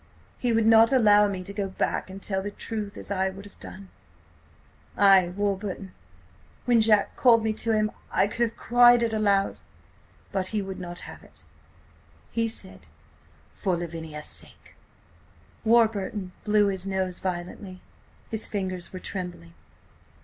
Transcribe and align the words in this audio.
He 0.39 0.51
would 0.51 0.65
not 0.65 0.91
allow 0.91 1.27
me 1.27 1.43
to 1.43 1.53
go 1.53 1.67
back 1.67 2.09
and 2.09 2.19
tell 2.23 2.41
the 2.41 2.49
truth–as 2.49 3.11
I 3.11 3.29
would 3.29 3.45
have 3.45 3.59
done. 3.59 3.89
Ay, 4.97 5.29
Warburton, 5.29 5.91
when 6.65 6.79
Jack 6.81 7.15
called 7.15 7.43
me 7.43 7.53
to 7.53 7.71
him, 7.71 7.91
I 8.09 8.25
could 8.25 8.41
have 8.47 8.57
cried 8.57 9.03
it 9.03 9.13
aloud–but–he 9.13 10.59
would 10.59 10.79
not 10.79 11.01
have 11.01 11.21
it.... 11.21 11.43
He 12.31 12.47
said: 12.47 12.87
'For 13.53 13.77
Lavinia's 13.77 14.25
sake.'..." 14.25 14.73
Warburton 15.71 16.31
blew 16.45 16.65
his 16.69 16.87
nose 16.87 17.19
violently. 17.19 17.79
His 18.27 18.47
fingers 18.47 18.91
were 18.91 18.97
trembling. 18.97 19.53